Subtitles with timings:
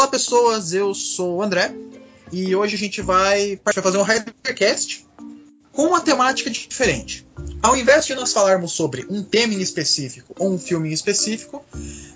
[0.00, 1.74] Olá pessoas, eu sou o André
[2.32, 5.06] e hoje a gente vai, fazer um Ridercast
[5.72, 7.26] com uma temática diferente.
[7.62, 11.62] Ao invés de nós falarmos sobre um tema em específico ou um filme em específico,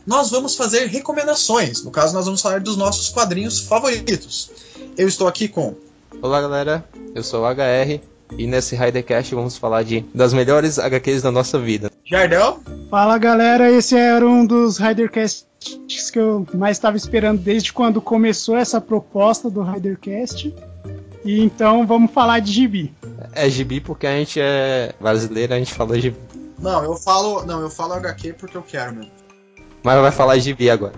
[0.06, 1.84] nós vamos fazer recomendações.
[1.84, 4.50] No caso, nós vamos falar dos nossos quadrinhos favoritos.
[4.96, 5.74] Eu estou aqui com.
[6.22, 6.82] Olá galera,
[7.14, 8.00] eu sou o HR
[8.38, 11.92] e nesse Ridercast vamos falar de das melhores HQs da nossa vida.
[12.02, 12.60] Jardel.
[12.90, 14.78] Fala galera, esse era um dos
[16.10, 20.54] Que eu mais estava esperando desde quando começou essa proposta do Ridercast.
[21.24, 22.94] E então vamos falar de gibi.
[23.32, 26.16] É gibi porque a gente é brasileiro, a gente fala gibi.
[26.58, 29.10] Não, eu falo, não, eu falo HQ porque eu quero mesmo.
[29.82, 30.94] Mas vai falar gibi agora.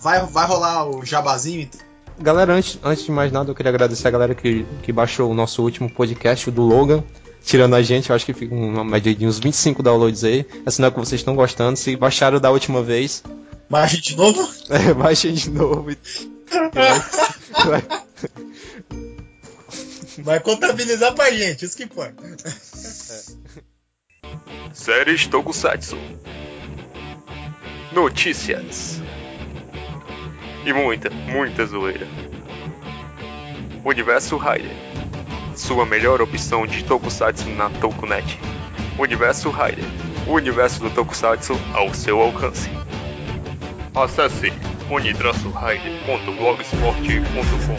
[0.00, 1.80] Vai, vai rolar o jabazinho então?
[2.18, 5.34] Galera, antes, antes de mais nada, eu queria agradecer a galera que, que baixou o
[5.34, 7.02] nosso último podcast, o do Logan.
[7.42, 10.46] Tirando a gente, eu acho que fica uma média de uns 25 downloads aí.
[10.66, 11.78] É sinal que vocês estão gostando.
[11.78, 13.22] Se baixaram da última vez.
[13.70, 14.50] Baixe de novo?
[14.70, 15.84] É, baixem de novo.
[16.72, 16.90] vai,
[17.64, 17.82] vai,
[20.18, 22.22] vai contabilizar pra gente, isso que importa.
[22.24, 22.50] É.
[24.72, 25.96] Séries Tokusatsu.
[27.92, 29.00] Notícias.
[30.64, 32.06] E muita, muita zoeira.
[33.84, 34.76] Universo Rider.
[35.56, 38.38] Sua melhor opção de Tokusatsu na Tokunet.
[38.98, 39.84] Universo Rider.
[40.28, 42.70] O universo do Tokusatsu ao seu alcance.
[43.94, 44.52] Acesse
[44.88, 47.76] unitransorider.blogsport.com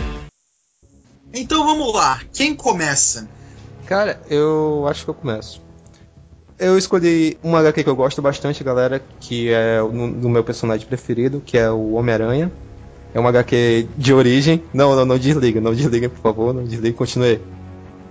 [1.34, 3.30] Então vamos lá, quem começa?
[3.86, 5.62] Cara, eu acho que eu começo.
[6.60, 11.42] Eu escolhi uma HQ que eu gosto bastante, galera, que é do meu personagem preferido,
[11.44, 12.52] que é o Homem-Aranha.
[13.14, 14.62] É uma HQ de origem.
[14.74, 17.40] Não, não, não desliga, não desliga, por favor, não desliga, continue.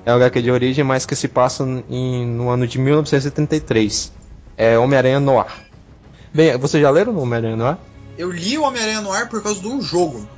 [0.06, 4.10] É uma HQ de origem, mas que se passa em, no ano de 1973.
[4.56, 5.46] É Homem-Aranha Noir.
[6.32, 7.76] Bem, vocês já leram o Homem-Aranha Noir?
[8.20, 10.28] Eu li o Homem-Aranha Noir por causa de um jogo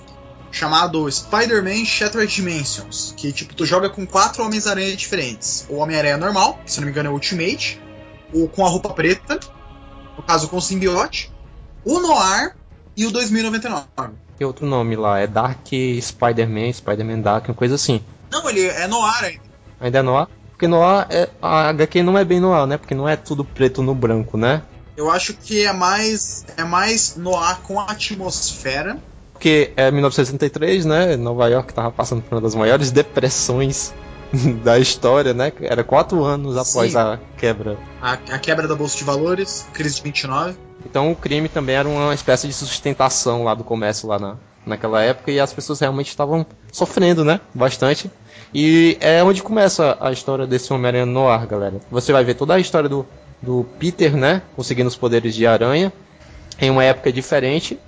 [0.53, 5.67] chamado Spider-Man Shattered Dimensions, que tipo tu joga com quatro Homens-Aranha diferentes.
[5.69, 7.83] O Homem-Aranha normal, que se não me engano é o Ultimate,
[8.33, 9.41] o com a roupa preta,
[10.17, 11.33] no caso com o simbiote,
[11.85, 12.55] o Noir
[12.97, 13.85] e o 2099.
[14.39, 15.67] Tem outro nome lá, é Dark
[16.01, 18.01] Spider-Man, Spider-Man Dark, uma coisa assim.
[18.31, 19.43] Não, ele é Noir ainda.
[19.81, 20.29] Ainda é Noir?
[20.51, 22.77] Porque Noir, é, a HQ não é bem Noir, né?
[22.77, 24.63] Porque não é tudo preto no branco, né?
[24.97, 28.99] Eu acho que é mais é mais Noir com a atmosfera.
[29.33, 31.17] Porque é 1963, né?
[31.17, 33.93] Nova York tava passando por uma das maiores depressões
[34.63, 35.53] da história, né?
[35.61, 36.99] Era quatro anos após Sim.
[36.99, 37.77] a quebra.
[38.01, 40.57] A, a quebra da Bolsa de Valores, crise de 29.
[40.85, 44.37] Então o crime também era uma espécie de sustentação lá do comércio lá na,
[44.67, 47.41] naquela época e as pessoas realmente estavam sofrendo, né?
[47.55, 48.11] Bastante.
[48.55, 51.81] E é onde começa a história desse Homem-Aranha Noir, galera.
[51.91, 53.07] Você vai ver toda a história do,
[53.43, 54.43] do Peter, né?
[54.55, 55.93] Conseguindo os poderes de aranha
[56.61, 57.79] em uma época diferente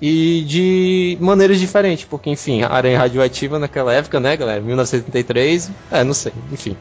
[0.00, 4.60] e de maneiras diferentes, porque enfim, a aranha radioativa naquela época, né, galera?
[4.60, 6.76] 1973, é, não sei, enfim.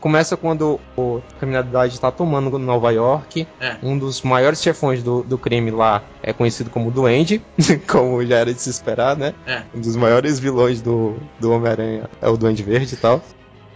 [0.00, 3.46] Começa quando a criminalidade está tomando Nova York.
[3.60, 3.76] É.
[3.82, 7.42] Um dos maiores chefões do, do crime lá é conhecido como Duende,
[7.88, 9.34] como já era de se esperar, né?
[9.46, 9.62] É.
[9.74, 13.20] Um dos maiores vilões do, do Homem-Aranha é o Duende Verde e tal.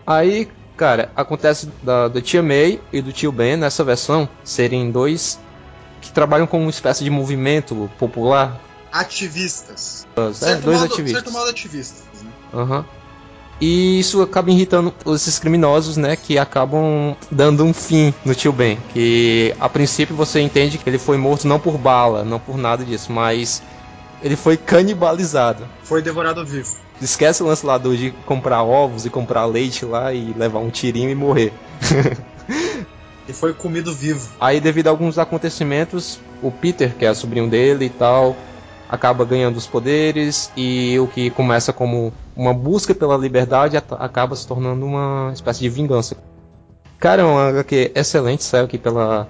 [0.06, 0.48] Aí,
[0.80, 5.38] cara, acontece da, do Tia May e do Tio Ben nessa versão serem dois
[6.00, 8.58] que trabalham com uma espécie de movimento popular.
[8.90, 10.06] Ativistas.
[10.16, 11.22] É, Certo dois modo, ativistas.
[11.22, 12.02] certo modo ativistas.
[12.22, 12.30] Né?
[12.54, 12.86] Aham.
[13.60, 16.16] E isso acaba irritando esses criminosos, né?
[16.16, 18.78] Que acabam dando um fim no tio Ben.
[18.94, 22.82] Que a princípio você entende que ele foi morto não por bala, não por nada
[22.86, 23.62] disso, mas
[24.22, 25.68] ele foi canibalizado.
[25.82, 26.74] Foi devorado vivo.
[27.00, 30.70] Esquece o lance lá do de comprar ovos e comprar leite lá e levar um
[30.70, 31.52] tirinho e morrer.
[33.28, 34.28] E foi comido vivo.
[34.40, 38.34] Aí, devido a alguns acontecimentos, o Peter, que é sobrinho dele e tal,
[38.88, 44.44] acaba ganhando os poderes e o que começa como uma busca pela liberdade acaba se
[44.44, 46.16] tornando uma espécie de vingança.
[46.98, 49.28] Cara, é uma HQ excelente, saiu aqui pela.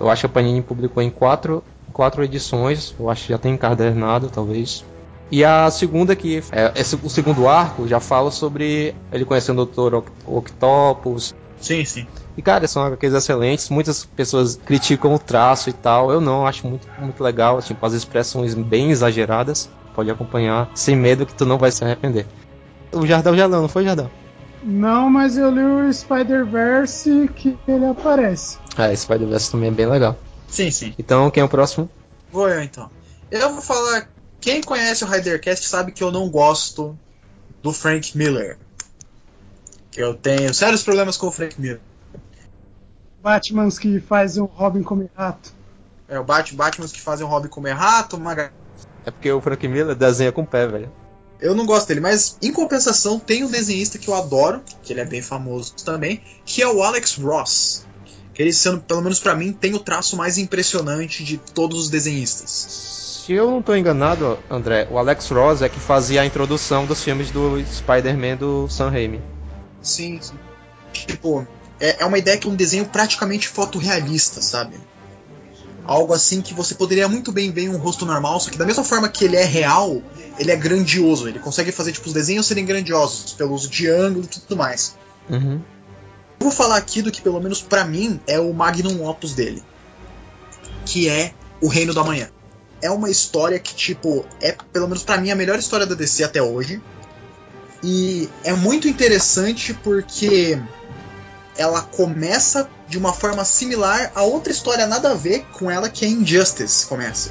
[0.00, 3.54] Eu acho que a Panini publicou em quatro, quatro edições, eu acho que já tem
[3.54, 4.84] encadernado, talvez.
[5.30, 9.66] E a segunda que é, esse- o segundo arco já fala sobre ele conhecendo o
[9.66, 9.94] Dr.
[9.96, 12.06] Oct- Octopus, Sim, sim.
[12.36, 13.68] e cara, são HQs excelentes.
[13.70, 16.12] Muitas pessoas criticam o traço e tal.
[16.12, 17.60] Eu não, acho muito, muito legal.
[17.60, 19.68] Tipo, as expressões bem exageradas.
[19.94, 22.26] Pode acompanhar sem medo que tu não vai se arrepender.
[22.92, 24.10] O Jardel já leu, não foi, Jardel?
[24.62, 28.58] Não, mas eu li o Spider-Verse que ele aparece.
[28.76, 30.16] É, esse Spider-Verse também é bem legal.
[30.48, 30.94] Sim, sim.
[30.98, 31.88] Então, quem é o próximo?
[32.30, 32.90] Vou eu então.
[33.30, 34.08] Eu vou falar.
[34.46, 36.96] Quem conhece o Ridercast sabe que eu não gosto
[37.60, 38.56] do Frank Miller.
[39.90, 41.80] Que eu tenho sérios problemas com o Frank Miller.
[43.20, 45.52] Batmans que fazem o Robin comer rato.
[46.08, 48.52] É o Bat Batman que fazem o Robin comer rato, Maga
[49.04, 50.92] É porque o Frank Miller desenha com o pé, velho.
[51.40, 55.00] Eu não gosto dele, mas em compensação tem um desenhista que eu adoro, que ele
[55.00, 57.84] é bem famoso também, que é o Alex Ross.
[58.32, 61.90] Que ele, sendo, pelo menos para mim, tem o traço mais impressionante de todos os
[61.90, 63.05] desenhistas.
[63.26, 67.02] Se eu não tô enganado, André, o Alex Ross é que fazia a introdução dos
[67.02, 69.20] filmes do Spider-Man do Sam Raimi.
[69.82, 70.38] Sim, sim.
[70.92, 71.44] Tipo,
[71.80, 74.76] é, é uma ideia que é um desenho praticamente fotorrealista, sabe?
[75.84, 78.64] Algo assim que você poderia muito bem ver em um rosto normal, só que da
[78.64, 80.00] mesma forma que ele é real,
[80.38, 81.26] ele é grandioso.
[81.26, 84.96] Ele consegue fazer tipo, os desenhos serem grandiosos, pelo uso de ângulo e tudo mais.
[85.28, 85.60] Uhum.
[86.38, 89.64] Eu vou falar aqui do que, pelo menos para mim, é o magnum opus dele.
[90.84, 92.30] Que é O Reino do Amanhã.
[92.82, 96.24] É uma história que, tipo, é, pelo menos para mim, a melhor história da DC
[96.24, 96.82] até hoje.
[97.82, 100.60] E é muito interessante porque
[101.56, 106.04] ela começa de uma forma similar a outra história nada a ver com ela que
[106.04, 107.30] é Injustice começa.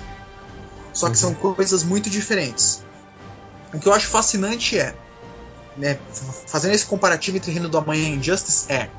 [0.93, 2.83] Só que são coisas muito diferentes.
[3.73, 4.95] O que eu acho fascinante é,
[5.77, 5.99] né,
[6.47, 8.89] fazendo esse comparativo entre Reino do Amanhã e Injustice, é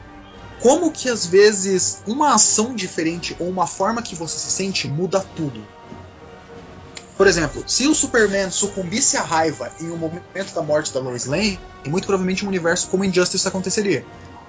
[0.60, 5.24] como que às vezes uma ação diferente ou uma forma que você se sente muda
[5.34, 5.66] tudo.
[7.16, 11.24] Por exemplo, se o Superman sucumbisse à raiva em um momento da morte da Lois
[11.24, 14.04] Lane, muito provavelmente um universo como Injustice aconteceria.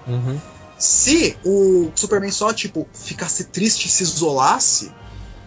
[0.06, 0.40] Uhum.
[0.78, 4.92] Se o Superman só, tipo, ficasse triste e se isolasse,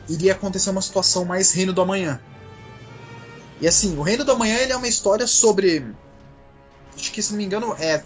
[0.09, 2.19] iria acontecer uma situação mais Reino do Amanhã.
[3.61, 5.85] E assim, o Reino do Amanhã ele é uma história sobre.
[6.97, 8.03] Acho que, se não me engano, é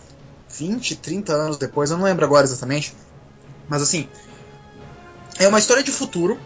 [0.50, 2.94] 20, 30 anos depois, eu não lembro agora exatamente.
[3.68, 4.08] Mas assim.
[5.38, 6.38] É uma história de futuro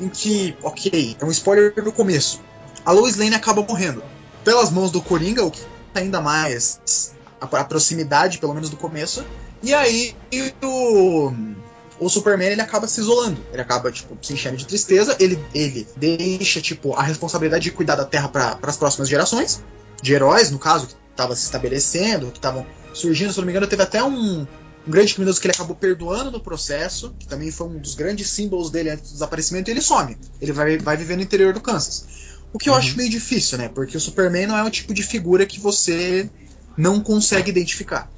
[0.00, 2.40] em que, ok, é um spoiler no começo.
[2.84, 4.02] A Lois Lane acaba morrendo
[4.44, 5.60] pelas mãos do Coringa, o que
[5.94, 9.24] ainda mais a, a proximidade, pelo menos do começo.
[9.62, 10.14] E aí
[10.62, 11.32] o,
[11.98, 13.40] o Superman ele acaba se isolando.
[13.52, 15.16] Ele acaba, tipo, se enchendo de tristeza.
[15.18, 19.62] Ele, ele deixa, tipo, a responsabilidade de cuidar da Terra para as próximas gerações.
[20.00, 23.32] De heróis, no caso, que estavam se estabelecendo, que estavam surgindo.
[23.32, 24.46] Se não me engano, teve até um,
[24.86, 28.28] um grande criminoso que ele acabou perdoando no processo, que também foi um dos grandes
[28.30, 30.16] símbolos dele antes do desaparecimento, e ele some.
[30.40, 32.04] Ele vai, vai viver no interior do Kansas.
[32.52, 32.78] O que eu Uhum.
[32.78, 33.68] acho meio difícil, né?
[33.68, 36.30] Porque o Superman não é um tipo de figura que você
[36.76, 38.10] não consegue identificar.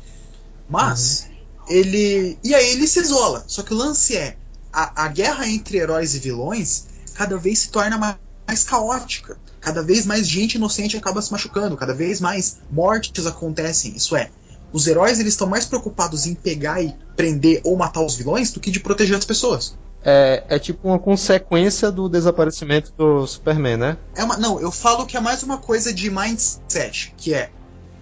[0.68, 1.26] Mas,
[1.68, 2.38] ele.
[2.44, 3.44] E aí ele se isola.
[3.46, 4.36] Só que o lance é:
[4.72, 8.16] a, a guerra entre heróis e vilões cada vez se torna mais,
[8.46, 9.38] mais caótica.
[9.60, 11.76] Cada vez mais gente inocente acaba se machucando.
[11.76, 13.96] Cada vez mais mortes acontecem.
[13.96, 14.30] Isso é,
[14.72, 18.60] os heróis eles estão mais preocupados em pegar e prender ou matar os vilões do
[18.60, 19.76] que de proteger as pessoas.
[20.02, 23.96] É, é tipo uma consequência do desaparecimento do Superman, né?
[24.14, 27.50] É uma, não, eu falo que é mais uma coisa de mindset, que é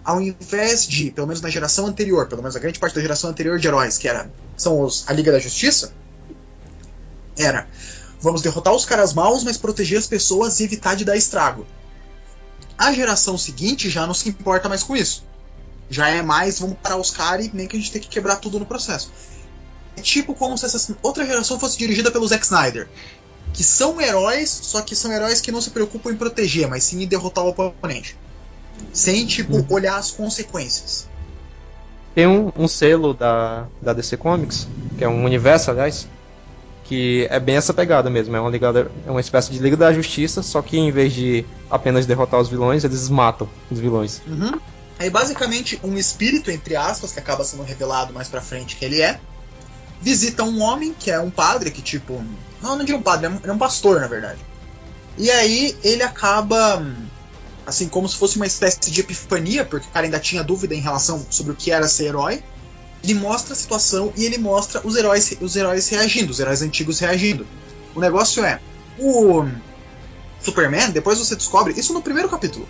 [0.05, 3.31] ao invés de, pelo menos na geração anterior, pelo menos a grande parte da geração
[3.31, 5.93] anterior de heróis, que era são os, a Liga da Justiça,
[7.37, 7.67] era
[8.21, 11.67] vamos derrotar os caras maus, mas proteger as pessoas e evitar de dar estrago.
[12.79, 15.25] A geração seguinte já não se importa mais com isso.
[15.89, 18.37] Já é mais, vamos parar os caras e nem que a gente tenha que quebrar
[18.37, 19.13] tudo no processo.
[19.97, 22.89] É tipo como se essa outra geração fosse dirigida pelo Zack Snyder.
[23.53, 27.03] Que são heróis, só que são heróis que não se preocupam em proteger, mas sim
[27.03, 28.17] em derrotar o oponente.
[28.93, 29.67] Sem, tipo, Uhum.
[29.71, 31.09] olhar as consequências.
[32.15, 34.67] Tem um, um selo da, da DC Comics,
[34.99, 36.07] que é um universo, aliás,
[36.85, 38.37] que é bem essa pegada mesmo.
[38.37, 41.45] É uma, ligada, é uma espécie de Liga da Justiça, só que em vez de
[41.71, 44.21] apenas derrotar os vilões, eles matam os vilões.
[44.27, 44.59] Uhum.
[44.99, 49.03] Aí basicamente um espírito, entre aspas, que acaba sendo revelado mais pra frente que ele
[49.03, 49.21] é,
[50.01, 52.25] visita um homem que é um padre, que tipo.
[52.63, 54.39] Não, não diria um padre, é um, é um pastor, na verdade.
[55.19, 56.85] E aí ele acaba.
[57.67, 60.81] Assim, como se fosse uma espécie de epifania, porque o cara ainda tinha dúvida em
[60.81, 62.43] relação sobre o que era ser herói.
[63.03, 67.01] Ele mostra a situação e ele mostra os heróis, os heróis reagindo, os heróis antigos
[67.01, 67.47] reagindo.
[67.95, 68.61] O negócio é.
[68.99, 69.45] O
[70.41, 72.67] Superman, depois você descobre, isso no primeiro capítulo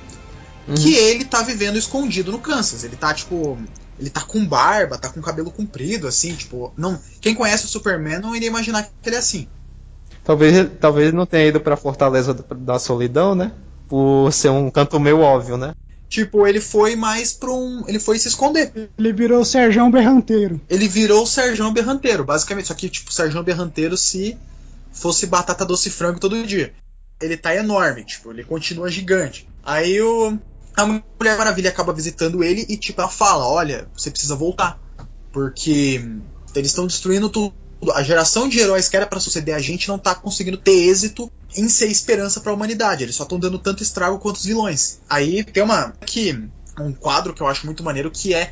[0.69, 0.75] Uhum.
[0.75, 2.85] que ele tá vivendo escondido no Kansas.
[2.85, 3.59] Ele tá, tipo.
[3.99, 6.73] Ele tá com barba, tá com cabelo comprido, assim, tipo.
[6.77, 9.49] Não, quem conhece o Superman não iria imaginar que ele é assim.
[10.25, 13.53] Talvez, talvez ele não tenha ido pra Fortaleza da- Solidão, né?
[13.89, 15.73] Por ser um canto meio óbvio, né?
[16.09, 17.85] Tipo, ele foi mais pra um.
[17.87, 18.91] Ele foi se esconder.
[18.99, 20.61] Ele virou o Serjão Berranteiro.
[20.69, 22.69] Ele virou o Serjão Berranteiro, basicamente.
[22.69, 24.37] Só que, tipo, o Serjão Berranteiro se
[24.93, 26.73] fosse batata doce e frango todo dia.
[27.21, 29.49] Ele tá enorme, tipo, ele continua gigante.
[29.65, 30.37] Aí o.
[30.77, 34.79] A Mulher Maravilha acaba visitando ele e, tipo, ela fala: Olha, você precisa voltar.
[35.33, 36.01] Porque
[36.55, 37.55] eles estão destruindo tudo.
[37.95, 41.31] A geração de heróis que era pra suceder a gente não tá conseguindo ter êxito
[41.57, 43.03] em ser esperança pra humanidade.
[43.03, 45.01] Eles só estão dando tanto estrago quanto os vilões.
[45.09, 45.95] Aí tem uma.
[46.01, 48.51] Aqui, um quadro que eu acho muito maneiro que é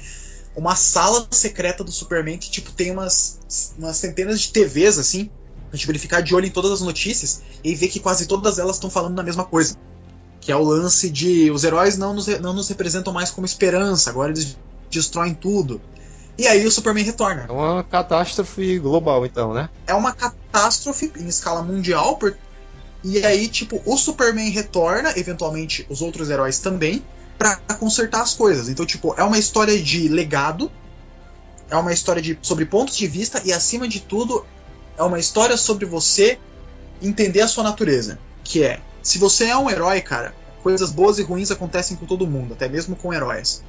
[0.57, 3.39] uma sala secreta do Superman que, tipo, tem umas,
[3.77, 5.31] umas centenas de TVs, assim.
[5.69, 8.59] pra, Tipo, ele ficar de olho em todas as notícias e ver que quase todas
[8.59, 9.77] elas estão falando da mesma coisa.
[10.45, 14.11] Que é o lance de os heróis não nos, não nos representam mais como esperança,
[14.11, 14.59] agora eles
[14.91, 15.81] destroem tudo.
[16.37, 17.47] E aí o Superman retorna.
[17.49, 19.71] É uma catástrofe global, então, né?
[19.87, 22.37] É uma catástrofe em escala mundial, por...
[23.03, 27.03] e aí, tipo, o Superman retorna, eventualmente os outros heróis também,
[27.39, 28.69] para consertar as coisas.
[28.69, 30.71] Então, tipo, é uma história de legado,
[31.71, 34.45] é uma história de, sobre pontos de vista, e acima de tudo,
[34.99, 36.39] é uma história sobre você
[37.01, 38.19] entender a sua natureza.
[38.43, 42.27] Que é, se você é um herói, cara, coisas boas e ruins acontecem com todo
[42.27, 43.63] mundo, até mesmo com heróis.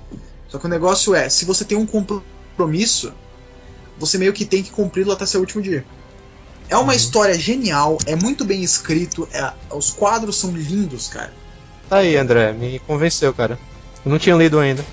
[0.47, 3.13] Só que o negócio é, se você tem um compromisso,
[3.99, 5.85] você meio que tem que cumpri-lo até seu último dia.
[6.69, 6.97] É uma uhum.
[6.97, 11.33] história genial, é muito bem escrito, é, os quadros são lindos, cara.
[11.89, 13.59] Tá aí, André, me convenceu, cara.
[14.03, 14.83] Eu não tinha lido ainda.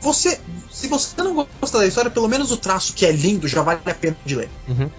[0.00, 0.40] Você,
[0.72, 3.80] se você não gosta da história, pelo menos o traço que é lindo já vale
[3.84, 4.48] a pena de ler.
[4.66, 4.90] Uhum.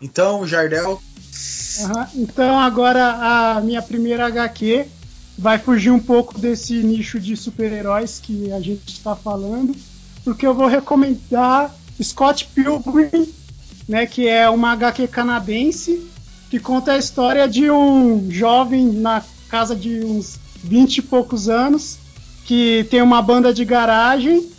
[0.00, 1.02] Então, Jardel.
[2.14, 4.86] Então, agora a minha primeira HQ
[5.38, 9.74] vai fugir um pouco desse nicho de super-heróis que a gente está falando,
[10.22, 13.32] porque eu vou recomendar Scott Pilgrim,
[13.88, 16.06] né, que é uma HQ canadense
[16.50, 21.96] que conta a história de um jovem na casa de uns 20 e poucos anos
[22.44, 24.50] que tem uma banda de garagem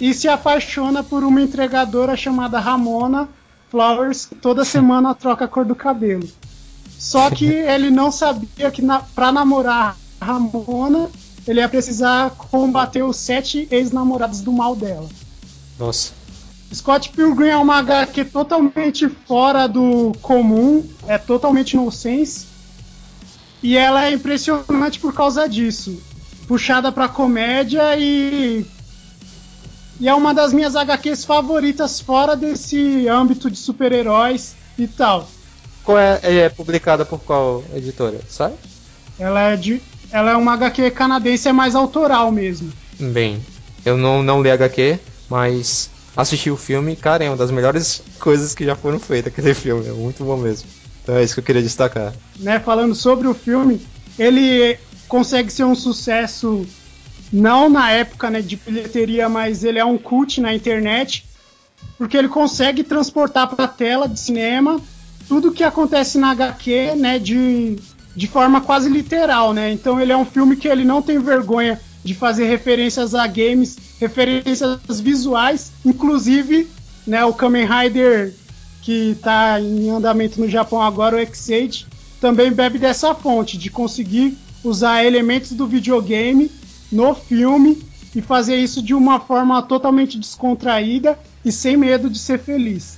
[0.00, 3.28] e se apaixona por uma entregadora chamada Ramona
[3.74, 6.28] Flowers, toda semana troca a cor do cabelo.
[6.96, 11.10] Só que ele não sabia que na, para namorar Ramona,
[11.44, 15.08] ele ia precisar combater os sete ex-namorados do mal dela.
[15.76, 16.12] Nossa.
[16.72, 22.46] Scott Pilgrim é uma HQ totalmente fora do comum, é totalmente nonsense.
[23.60, 26.00] E ela é impressionante por causa disso.
[26.46, 28.64] Puxada pra comédia e.
[30.00, 35.28] E é uma das minhas HQs favoritas fora desse âmbito de super-heróis e tal.
[35.84, 38.54] Qual é, é publicada por qual editora, sabe?
[39.18, 42.72] Ela é de ela é uma HQ canadense, é mais autoral mesmo.
[43.00, 43.44] Bem,
[43.84, 44.98] eu não, não li HQ,
[45.28, 49.54] mas assisti o filme, cara, é uma das melhores coisas que já foram feitas aquele
[49.54, 50.68] filme, é muito bom mesmo.
[51.02, 52.12] Então é isso que eu queria destacar.
[52.38, 53.84] Né, falando sobre o filme,
[54.18, 56.64] ele consegue ser um sucesso
[57.34, 61.26] não na época né, de bilheteria, mas ele é um cult na internet,
[61.98, 64.80] porque ele consegue transportar para a tela de cinema
[65.26, 67.76] tudo que acontece na HQ, né, de
[68.16, 69.72] de forma quase literal, né?
[69.72, 73.76] Então ele é um filme que ele não tem vergonha de fazer referências a games,
[73.98, 76.68] referências visuais, inclusive,
[77.04, 78.32] né, o Kamen Rider
[78.82, 81.86] que está em andamento no Japão agora, o X8,
[82.20, 86.52] também bebe dessa fonte de conseguir usar elementos do videogame
[86.94, 87.82] no filme
[88.14, 92.96] e fazer isso de uma forma totalmente descontraída e sem medo de ser feliz.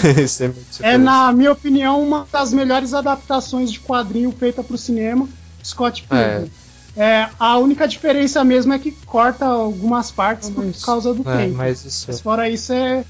[0.82, 5.28] é, é na minha opinião, uma das melhores adaptações de quadrinho feita para o cinema,
[5.62, 6.50] Scott Pilgrim.
[6.96, 7.04] É.
[7.04, 7.28] é.
[7.38, 11.56] a única diferença mesmo é que corta algumas partes por causa do é, tempo.
[11.56, 12.06] Mas, isso...
[12.08, 13.04] mas fora isso é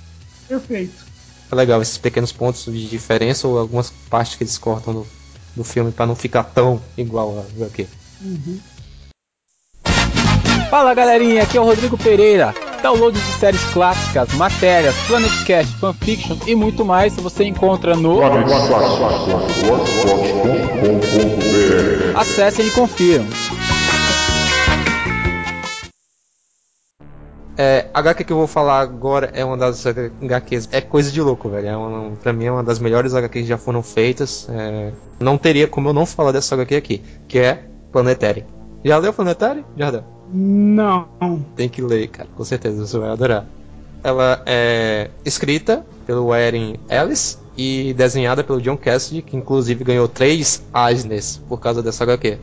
[0.49, 1.06] perfeito.
[1.52, 5.06] É legal esses pequenos pontos de diferença ou algumas partes que eles cortam do,
[5.54, 7.87] do filme para não ficar tão igual a aqui.
[8.21, 8.59] Uhum.
[10.70, 12.52] Fala galerinha, aqui é o Rodrigo Pereira.
[12.82, 18.18] Download de séries clássicas, matérias, Planetcast, fanfiction e muito mais você encontra no
[22.16, 23.25] Acessem e confiram.
[27.56, 30.68] É, a HQ que eu vou falar agora é uma das HQs.
[30.73, 31.68] É coisa de louco, velho.
[31.68, 34.49] É uma, pra mim é uma das melhores HQs que já foram feitas.
[34.50, 38.44] É, não teria como eu não falar dessa HQ aqui, que é Planetary.
[38.85, 39.64] Já leu Planetary?
[39.76, 40.15] Jardel?
[40.33, 41.09] Não.
[41.54, 43.47] Tem que ler, cara, com certeza você vai adorar.
[44.02, 50.62] Ela é escrita pelo Erin Ellis e desenhada pelo John Cassidy, que inclusive ganhou três
[50.75, 52.38] Eisners por causa dessa HQ.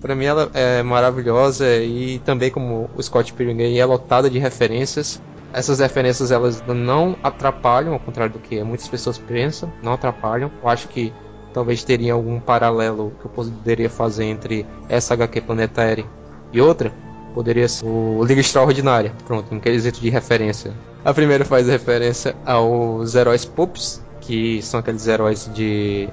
[0.00, 5.20] Para mim ela é maravilhosa e também como o Scott Pilgrim é lotada de referências.
[5.52, 10.50] Essas referências elas não atrapalham, ao contrário do que muitas pessoas pensam, não atrapalham.
[10.62, 11.12] Eu acho que
[11.52, 16.06] talvez teria algum paralelo que eu poderia fazer entre essa HQ Planetary
[16.52, 16.92] e outra,
[17.36, 20.72] poderia ser o Liga Extraordinária, pronto, um quesito de referência.
[21.04, 26.08] A primeira faz referência aos heróis Pups, que são aqueles heróis de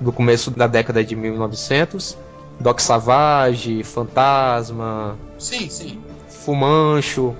[0.00, 2.16] do começo da década de 1900,
[2.60, 7.34] Doc Savage, Fantasma, sim, sim, Fumancho.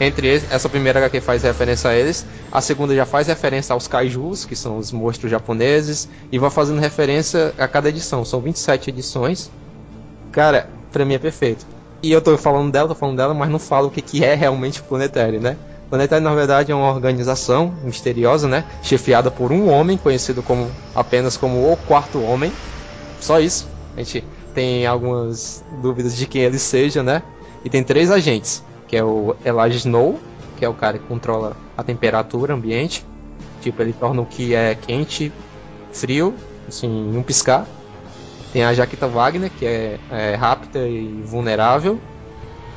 [0.00, 3.86] Entre eles, essa primeira HQ faz referência a eles, a segunda já faz referência aos
[3.86, 8.24] kaijus, que são os monstros japoneses, e vai fazendo referência a cada edição.
[8.24, 9.50] São 27 edições.
[10.32, 11.66] Cara, pra mim é perfeito.
[12.02, 14.34] E eu tô falando dela, tô falando dela, mas não falo o que, que é
[14.34, 15.56] realmente o Planetário, né?
[15.88, 18.64] Planetário, na verdade, é uma organização misteriosa, né?
[18.82, 22.52] Chefiada por um homem, conhecido como apenas como o Quarto Homem,
[23.20, 23.68] Só isso.
[23.96, 27.22] A gente tem algumas dúvidas de quem ele seja, né?
[27.64, 30.18] E tem três agentes, que é o Elijah Snow,
[30.56, 33.06] que é o cara que controla a temperatura ambiente.
[33.60, 35.32] Tipo, ele torna o que é quente,
[35.92, 36.34] frio,
[36.66, 37.66] assim, em um piscar.
[38.52, 41.98] Tem a Jaquita Wagner, que é, é rápida e vulnerável.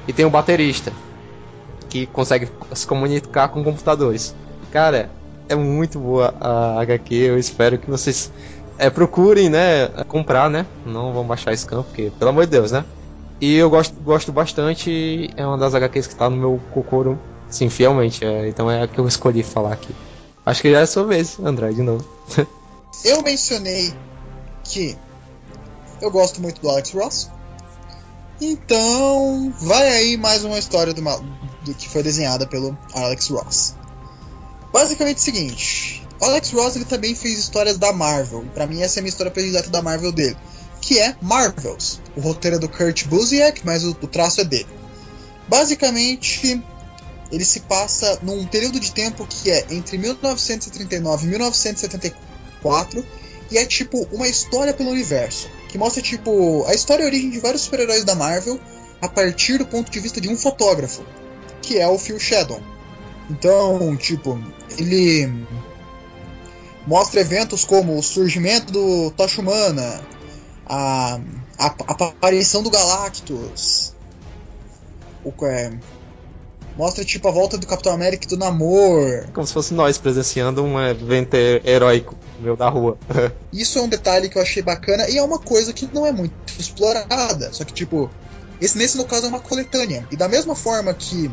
[0.08, 0.94] E tem o baterista,
[1.90, 4.36] que consegue se comunicar com computadores.
[4.72, 5.10] Cara,
[5.50, 8.32] é muito boa a HQ, eu espero que vocês
[8.78, 10.66] é, procurem, né, comprar, né?
[10.86, 12.86] Não vão baixar campo, porque, pelo amor de Deus, né?
[13.40, 17.70] E eu gosto, gosto bastante, é uma das HQs que tá no meu Kokoro, sim,
[17.70, 19.94] fielmente, é, então é a que eu escolhi falar aqui.
[20.46, 22.06] Acho que já é sua vez, André, de novo.
[23.04, 23.94] eu mencionei
[24.64, 24.96] que
[26.06, 27.30] eu gosto muito do Alex Ross,
[28.40, 31.02] então vai aí mais uma história do,
[31.64, 33.76] do que foi desenhada pelo Alex Ross.
[34.72, 38.82] Basicamente é o seguinte, Alex Ross ele também fez histórias da Marvel, e pra mim
[38.82, 40.38] essa é a minha história predileta da Marvel dele,
[40.82, 42.00] que é Marvels.
[42.16, 44.68] O roteiro é do Kurt Busiek, mas o, o traço é dele.
[45.48, 46.62] Basicamente,
[47.32, 53.06] ele se passa num período de tempo que é entre 1939 e 1974,
[53.52, 57.30] e é tipo uma história pelo universo, que mostra tipo a história e a origem
[57.30, 58.58] de vários super-heróis da Marvel
[59.02, 61.04] a partir do ponto de vista de um fotógrafo,
[61.62, 62.62] que é o Phil Shadow.
[63.30, 64.42] Então, tipo,
[64.78, 65.30] ele
[66.88, 70.02] mostra eventos como o surgimento do Tocha Humana,
[70.66, 71.20] a,
[71.60, 73.94] a, a aparição do Galactus,
[75.26, 75.74] o, é,
[76.78, 79.28] mostra tipo a volta do Capitão América e do Namor.
[79.34, 82.98] Como se fosse nós presenciando um evento heróico meio da rua.
[83.52, 86.12] Isso é um detalhe que eu achei bacana e é uma coisa que não é
[86.12, 87.52] muito explorada.
[87.54, 88.10] Só que tipo,
[88.60, 90.08] esse nesse no caso é uma coletânea.
[90.12, 91.32] E da mesma forma que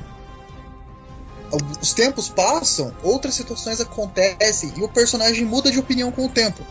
[1.80, 6.62] os tempos passam, outras situações acontecem e o personagem muda de opinião com o tempo.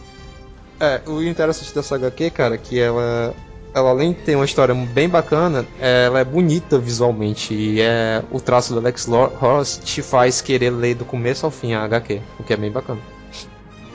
[0.80, 3.36] É, o interessante dessa HQ, cara, é que ela,
[3.74, 8.40] ela além de ter uma história bem bacana, ela é bonita visualmente e é o
[8.40, 12.44] traço do Alex Ross te faz querer ler do começo ao fim a HQ, o
[12.44, 13.00] que é bem bacana.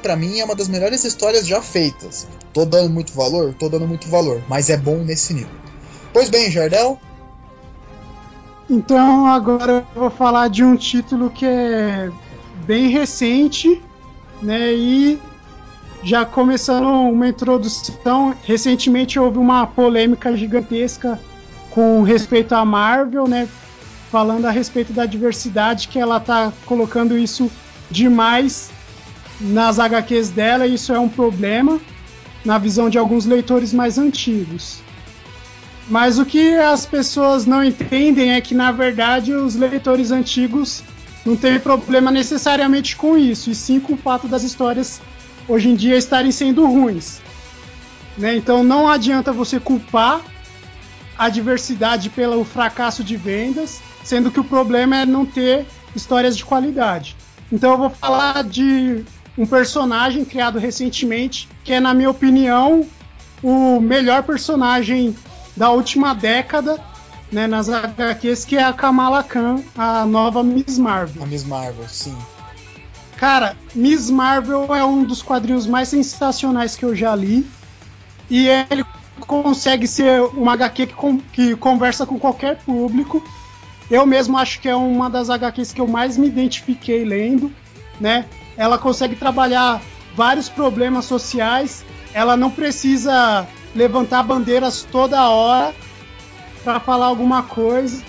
[0.03, 2.27] Para mim é uma das melhores histórias já feitas.
[2.53, 5.51] Tô dando muito valor, tô dando muito valor, mas é bom nesse nível.
[6.13, 6.99] Pois bem, Jardel,
[8.69, 12.11] então agora eu vou falar de um título que é
[12.67, 13.81] bem recente,
[14.43, 14.73] né?
[14.73, 15.21] E
[16.03, 21.19] já começando uma introdução, recentemente houve uma polêmica gigantesca
[21.71, 23.49] com respeito à Marvel, né?
[24.11, 27.51] Falando a respeito da diversidade, que ela tá colocando isso
[27.91, 28.71] demais
[29.41, 31.81] nas HQs dela, e isso é um problema
[32.45, 34.81] na visão de alguns leitores mais antigos.
[35.89, 40.83] Mas o que as pessoas não entendem é que, na verdade, os leitores antigos
[41.25, 45.01] não têm problema necessariamente com isso, e sim com o fato das histórias
[45.49, 47.21] hoje em dia estarem sendo ruins.
[48.17, 48.37] Né?
[48.37, 50.21] Então não adianta você culpar
[51.19, 56.45] a diversidade pelo fracasso de vendas, sendo que o problema é não ter histórias de
[56.45, 57.17] qualidade.
[57.51, 59.05] Então eu vou falar de
[59.37, 62.87] um personagem criado recentemente, que é, na minha opinião,
[63.43, 65.15] o melhor personagem
[65.57, 66.79] da última década,
[67.31, 71.23] né, nas HQs, que é a Kamala Khan, a nova Miss Marvel.
[71.23, 72.17] A Miss Marvel, sim.
[73.17, 77.47] Cara, Miss Marvel é um dos quadrinhos mais sensacionais que eu já li.
[78.29, 78.85] E ele
[79.21, 83.23] consegue ser uma HQ que, com, que conversa com qualquer público.
[83.91, 87.53] Eu mesmo acho que é uma das HQs que eu mais me identifiquei lendo,
[88.01, 88.27] né?
[88.57, 89.81] Ela consegue trabalhar
[90.15, 91.85] vários problemas sociais.
[92.13, 95.75] Ela não precisa levantar bandeiras toda hora
[96.65, 98.03] para falar alguma coisa.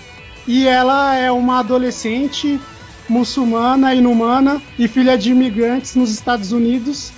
[0.46, 2.60] E ela é uma adolescente
[3.08, 7.12] muçulmana, inumana e filha de imigrantes nos Estados Unidos.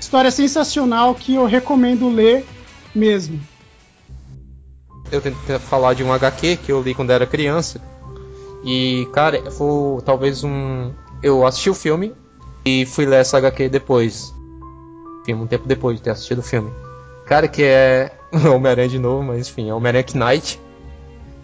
[0.00, 2.44] História sensacional que eu recomendo ler
[2.94, 3.40] mesmo.
[5.10, 7.80] Eu tentei falar de um HQ que eu li quando era criança.
[8.64, 10.92] E, cara, foi talvez um.
[11.22, 12.14] Eu assisti o filme
[12.64, 14.34] e fui ler essa HQ depois.
[15.28, 16.70] Um tempo depois de ter assistido o filme.
[17.24, 20.60] Cara, que é Homem-Aranha de novo, mas enfim, é Homem-Aranha Knight.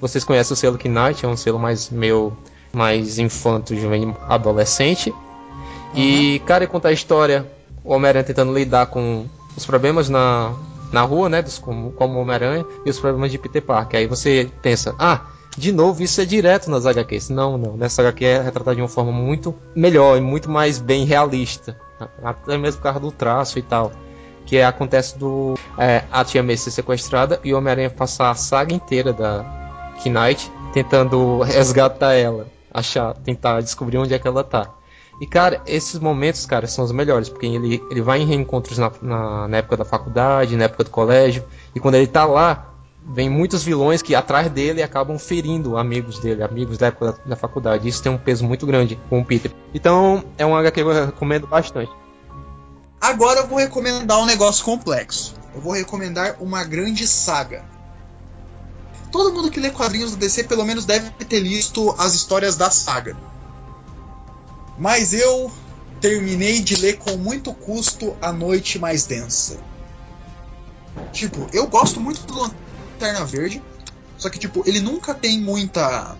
[0.00, 2.36] Vocês conhecem o selo Knight, é um selo mais meio
[2.72, 5.10] mais infanto, juvenil, adolescente.
[5.10, 5.16] Uhum.
[5.94, 7.46] E, cara, conta a história,
[7.84, 10.52] o Homem-Aranha tentando lidar com os problemas na,
[10.92, 14.00] na rua, né, dos, como, como Homem-Aranha, e os problemas de Peter Parker.
[14.00, 15.20] Aí você pensa, ah,
[15.56, 17.28] de novo, isso é direto nas HQs.
[17.28, 17.76] Não, não.
[17.76, 21.76] Nessa HQ é retratado de uma forma muito melhor e muito mais bem realista.
[22.22, 23.92] Até mesmo por causa do traço e tal
[24.44, 28.34] que é, acontece do é, a Tia May ser sequestrada e o Homem-Aranha passar a
[28.34, 29.44] saga inteira da
[30.04, 34.70] Knight tentando resgatar ela, achar, tentar descobrir onde é que ela tá.
[35.20, 38.90] E, cara, esses momentos, cara, são os melhores, porque ele, ele vai em reencontros na,
[39.00, 42.72] na, na, época da faculdade, na época do colégio, e quando ele tá lá,
[43.06, 47.36] vem muitos vilões que atrás dele acabam ferindo amigos dele, amigos da época da, da
[47.36, 47.86] faculdade.
[47.88, 49.52] Isso tem um peso muito grande com o Peter.
[49.74, 51.92] Então, é um HQ que eu recomendo bastante.
[53.00, 55.34] Agora eu vou recomendar um negócio complexo.
[55.54, 57.64] Eu vou recomendar uma grande saga.
[59.12, 62.70] Todo mundo que lê quadrinhos do DC pelo menos deve ter visto as histórias da
[62.70, 63.16] saga.
[64.78, 65.52] Mas eu
[66.00, 69.58] terminei de ler com muito custo A Noite Mais Densa.
[71.12, 73.62] Tipo, eu gosto muito do Lanterna Verde,
[74.16, 76.16] só que tipo, ele nunca tem muita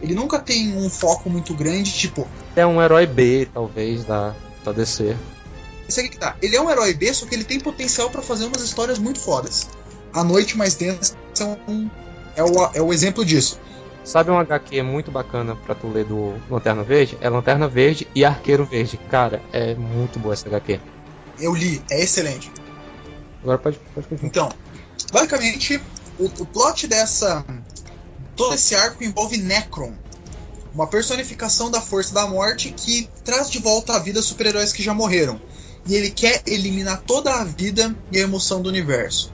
[0.00, 4.72] ele nunca tem um foco muito grande, tipo, é um herói B, talvez da da
[4.72, 5.16] DC.
[5.88, 6.36] Esse aqui que tá.
[6.40, 9.18] Ele é um herói B, só que ele tem potencial para fazer umas histórias muito
[9.18, 9.68] fodas.
[10.12, 11.90] A Noite Mais Densa é, um,
[12.36, 13.58] é, o, é o exemplo disso.
[14.02, 17.18] Sabe um HQ muito bacana pra tu ler do Lanterna Verde?
[17.20, 18.98] É Lanterna Verde e Arqueiro Verde.
[19.10, 20.80] Cara, é muito boa essa HQ.
[21.38, 22.50] Eu li, é excelente.
[23.42, 24.30] Agora pode, pode continuar.
[24.30, 24.48] Então,
[25.12, 25.80] basicamente,
[26.18, 27.44] o, o plot dessa.
[28.36, 29.92] Todo esse arco envolve Necron,
[30.74, 34.94] uma personificação da força da morte que traz de volta à vida super-heróis que já
[34.94, 35.40] morreram.
[35.86, 39.32] E ele quer eliminar toda a vida e a emoção do universo.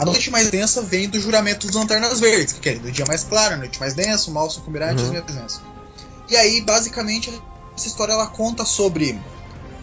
[0.00, 3.22] A noite mais densa vem do juramento dos Lanternas Verdes, que é do dia mais
[3.22, 5.10] claro, a noite mais densa, o mal sucumbirá uhum.
[5.10, 5.60] minha presença.
[6.26, 7.30] E aí, basicamente,
[7.76, 9.20] essa história ela conta sobre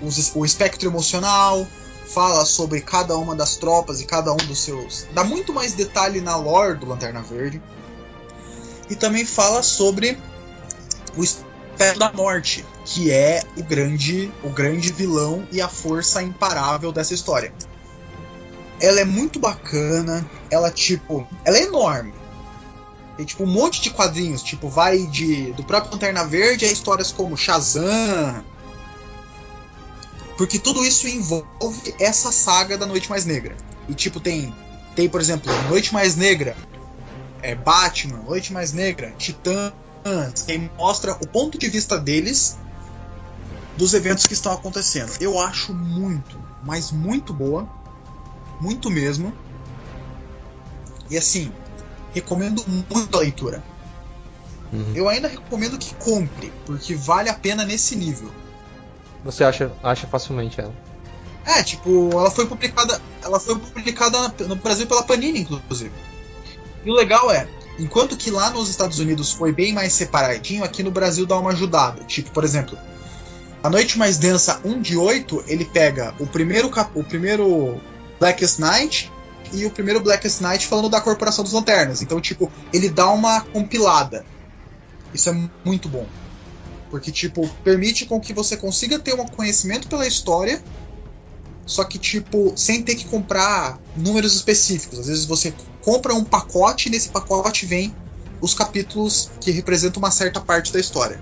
[0.01, 1.67] os, o espectro emocional,
[2.07, 5.05] fala sobre cada uma das tropas e cada um dos seus.
[5.13, 7.61] dá muito mais detalhe na lore do Lanterna Verde.
[8.89, 10.17] E também fala sobre
[11.15, 16.91] o espectro da morte, que é o grande, o grande vilão e a força imparável
[16.91, 17.53] dessa história.
[18.79, 20.25] Ela é muito bacana.
[20.49, 21.27] Ela, tipo.
[21.43, 22.13] Ela é enorme.
[23.15, 24.43] Tem, tipo, um monte de quadrinhos.
[24.43, 25.51] Tipo, vai de.
[25.53, 28.43] Do próprio Lanterna Verde a histórias como Shazam.
[30.37, 33.55] Porque tudo isso envolve essa saga da Noite Mais Negra.
[33.89, 34.53] E, tipo, tem.
[34.95, 36.55] Tem, por exemplo, Noite Mais Negra.
[37.41, 39.73] É, Batman, Noite Mais Negra, Titãs.
[40.45, 42.57] Que mostra o ponto de vista deles
[43.75, 45.11] dos eventos que estão acontecendo.
[45.19, 47.67] Eu acho muito, mas muito boa
[48.59, 49.33] muito mesmo.
[51.09, 51.51] E assim,
[52.13, 53.63] recomendo muito a leitura.
[54.71, 54.93] Uhum.
[54.93, 58.29] Eu ainda recomendo que compre, porque vale a pena nesse nível.
[59.23, 60.73] Você acha, acha facilmente ela?
[61.45, 65.93] É, tipo, ela foi publicada, ela foi publicada no Brasil pela Panini, inclusive.
[66.83, 67.47] E o legal é,
[67.79, 71.51] enquanto que lá nos Estados Unidos foi bem mais separadinho, aqui no Brasil dá uma
[71.51, 72.03] ajudada.
[72.03, 72.77] Tipo, por exemplo,
[73.63, 77.79] A Noite Mais Densa 1 de 8, ele pega o primeiro cap, o primeiro
[78.19, 79.11] Blackest Night
[79.53, 82.01] e o primeiro Blackest Night falando da Corporação dos Lanternas.
[82.01, 84.25] Então, tipo, ele dá uma compilada.
[85.13, 86.05] Isso é muito bom.
[86.89, 90.61] Porque, tipo, permite com que você consiga ter um conhecimento pela história,
[91.65, 94.99] só que, tipo, sem ter que comprar números específicos.
[94.99, 97.93] Às vezes você compra um pacote e nesse pacote vem
[98.39, 101.19] os capítulos que representam uma certa parte da história.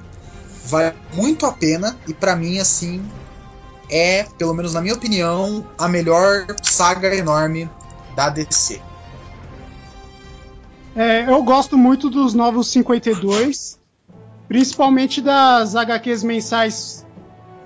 [0.65, 3.03] Vale muito a pena e para mim, assim,
[3.89, 7.69] é, pelo menos na minha opinião, a melhor saga enorme
[8.15, 8.81] da DC.
[10.95, 13.77] É, eu gosto muito dos Novos 52,
[14.47, 17.05] principalmente das HQs mensais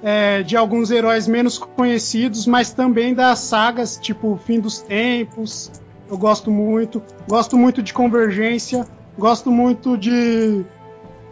[0.01, 5.71] é, de alguns heróis menos conhecidos, mas também das sagas tipo Fim dos Tempos.
[6.09, 7.03] Eu gosto muito.
[7.27, 8.87] Gosto muito de Convergência.
[9.17, 10.65] Gosto muito de,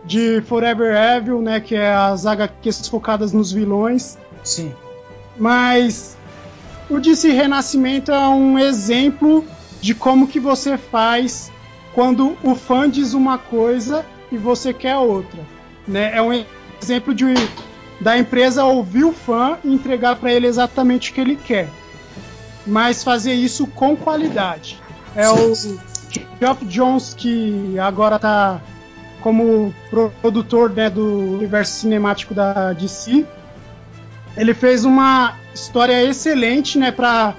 [0.06, 4.18] de Forever Evil, né, que é as HQs focadas nos vilões.
[4.44, 4.74] Sim.
[5.38, 6.18] Mas
[6.90, 9.46] o DC Renascimento é um exemplo
[9.82, 11.52] de como que você faz
[11.94, 15.40] quando o fã diz uma coisa e você quer outra.
[15.88, 16.16] Né?
[16.16, 16.46] É um
[16.82, 17.26] exemplo de,
[18.00, 21.70] da empresa ouvir o fã e entregar para ele exatamente o que ele quer.
[22.66, 24.82] Mas fazer isso com qualidade.
[25.16, 25.54] É o
[26.40, 28.62] Geoff Jones que agora está
[29.22, 29.74] como
[30.22, 33.26] produtor né, do universo cinemático da DC
[34.38, 37.36] ele fez uma história excelente, né, para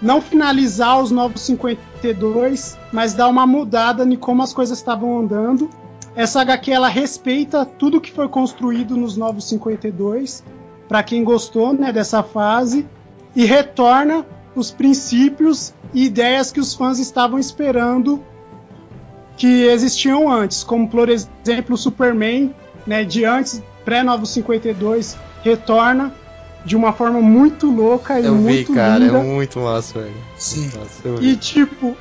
[0.00, 5.68] não finalizar os Novos 52, mas dar uma mudada em como as coisas estavam andando.
[6.14, 10.44] Essa HQ ela respeita tudo que foi construído nos Novos 52,
[10.88, 12.86] para quem gostou, né, dessa fase
[13.34, 14.24] e retorna
[14.54, 18.22] os princípios e ideias que os fãs estavam esperando
[19.36, 22.54] que existiam antes, como por exemplo o Superman,
[22.86, 26.12] né, de antes pré-Novos 52 retorna
[26.64, 29.18] de uma forma muito louca e eu muito vi, cara, linda.
[29.18, 30.14] é muito massa, velho.
[30.36, 30.70] Sim.
[30.78, 31.96] Massa, e tipo,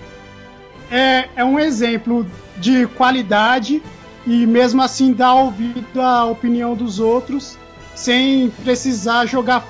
[0.91, 2.25] é, é um exemplo
[2.57, 3.81] de qualidade
[4.25, 7.57] e mesmo assim dar ouvido à opinião dos outros
[7.95, 9.65] sem precisar jogar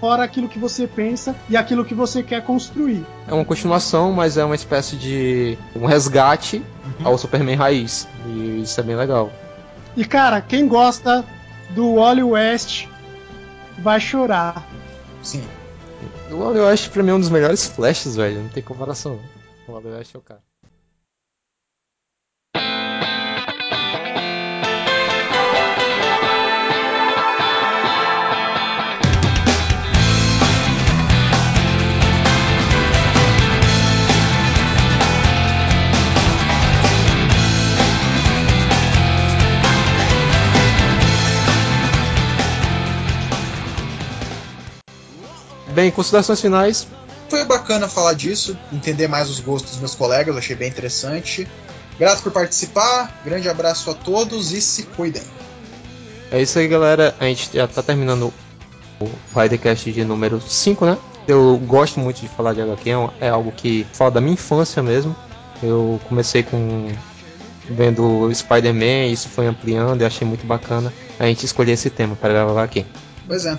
[0.00, 3.04] fora aquilo que você pensa e aquilo que você quer construir.
[3.28, 6.62] É uma continuação, mas é uma espécie de um resgate
[7.00, 7.06] Uhum.
[7.08, 8.06] ao Superman raiz.
[8.26, 9.30] E isso é bem legal.
[9.96, 11.24] E cara, quem gosta
[11.70, 12.86] do Wally West
[13.78, 14.66] vai chorar.
[15.22, 15.42] Sim.
[16.30, 18.42] O Wally West pra mim é um dos melhores flashes, velho.
[18.42, 19.18] Não tem comparação.
[19.66, 20.42] O West é o cara.
[45.68, 46.86] Bem, considerações finais.
[47.28, 51.46] Foi bacana falar disso, entender mais os gostos dos meus colegas, achei bem interessante.
[51.98, 55.22] Grato por participar, grande abraço a todos e se cuidem.
[56.30, 57.14] É isso aí, galera.
[57.18, 58.32] A gente já tá terminando
[59.00, 60.98] o Ridercast de número 5, né?
[61.26, 64.82] Eu gosto muito de falar de HQ, é é algo que fala da minha infância
[64.82, 65.16] mesmo.
[65.62, 66.88] Eu comecei com
[67.68, 72.32] vendo Spider-Man, isso foi ampliando e achei muito bacana a gente escolher esse tema para
[72.32, 72.86] gravar aqui.
[73.26, 73.58] Pois é.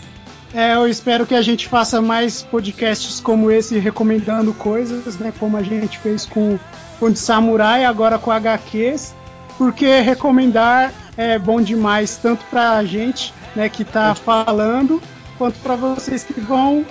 [0.53, 5.33] É, eu espero que a gente faça mais podcasts como esse, recomendando coisas, né?
[5.37, 6.57] Como a gente fez com,
[6.99, 9.13] com o de Samurai, agora com HQs,
[9.57, 15.01] porque recomendar é bom demais, tanto pra gente, né, que tá falando,
[15.37, 16.85] quanto para vocês que vão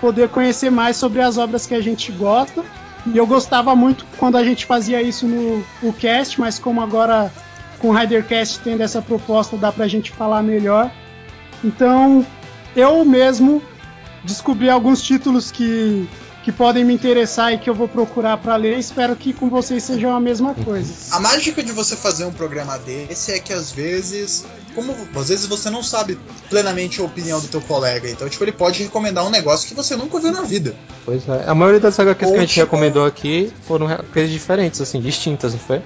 [0.00, 2.64] poder conhecer mais sobre as obras que a gente gosta.
[3.06, 7.32] E eu gostava muito quando a gente fazia isso no, no cast, mas como agora
[7.78, 10.90] com o Ridercast tendo essa proposta, dá pra gente falar melhor.
[11.64, 12.24] Então,
[12.76, 13.62] eu mesmo
[14.24, 16.08] descobri alguns títulos que,
[16.44, 18.78] que podem me interessar e que eu vou procurar para ler.
[18.78, 20.92] Espero que com vocês seja a mesma coisa.
[21.14, 25.46] A mágica de você fazer um programa desse é que às vezes, como às vezes
[25.46, 29.30] você não sabe plenamente a opinião do teu colega, então tipo ele pode recomendar um
[29.30, 30.74] negócio que você nunca viu na vida.
[31.04, 31.44] Pois é.
[31.46, 35.52] A maioria das HQs que a gente tipo- recomendou aqui foram HQs diferentes, assim, distintas,
[35.52, 35.82] não foi?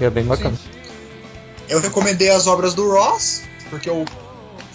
[0.00, 0.56] E é bem bacana.
[1.68, 4.04] Eu recomendei as obras do Ross, porque eu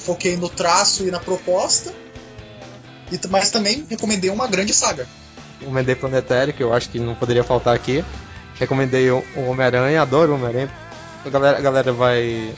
[0.08, 1.94] foquei no traço e na proposta.
[3.12, 5.06] E, mas também recomendei uma grande saga.
[5.60, 8.04] Recomendei Planetário, que eu acho que não poderia faltar aqui.
[8.58, 10.72] Recomendei o Homem-Aranha, adoro o Homem-Aranha.
[11.26, 12.54] A galera, a galera vai,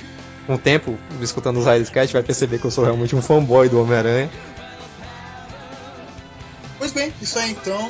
[0.45, 3.81] com o tempo, escutando os Ridescast, vai perceber que eu sou realmente um fanboy do
[3.81, 4.29] Homem-Aranha.
[6.77, 7.89] Pois bem, isso aí então.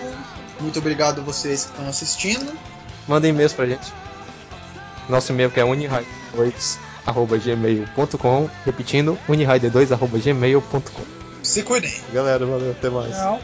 [0.62, 2.52] Muito obrigado a vocês que estão assistindo.
[3.08, 3.92] Mandem e-mails pra gente.
[5.10, 5.66] Nosso e-mail que é
[7.06, 11.04] unirider2.gmail.com Repetindo, unirider2.gmail.com
[11.44, 11.94] Se cuidem.
[12.14, 13.16] Galera, valeu, até mais.
[13.16, 13.40] Tchau.